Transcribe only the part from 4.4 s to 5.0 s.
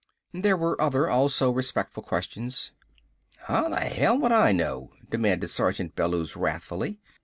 know?"